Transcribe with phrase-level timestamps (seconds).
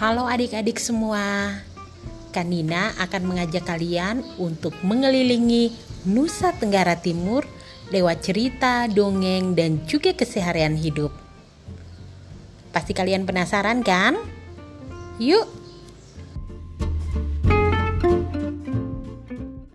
[0.00, 1.52] Halo adik-adik semua.
[2.32, 5.68] Kanina akan mengajak kalian untuk mengelilingi
[6.08, 7.44] Nusa Tenggara Timur
[7.92, 11.12] lewat cerita, dongeng, dan juga keseharian hidup.
[12.72, 14.16] Pasti kalian penasaran kan?
[15.20, 15.44] Yuk,